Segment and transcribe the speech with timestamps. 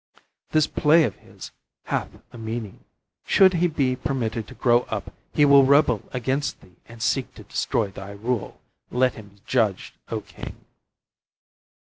[0.49, 1.51] This play of his
[1.83, 2.85] hath a meaning.
[3.27, 7.43] Should he be permitted to grow up, he will rebel against thee and seek to
[7.43, 8.59] destroy thy rule.
[8.89, 10.65] Let him be judged, O king."